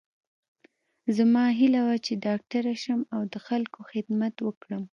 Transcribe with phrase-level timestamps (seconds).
[1.17, 4.83] زما هیله وه چې ډاکټره شم او د خلکو خدمت وکړم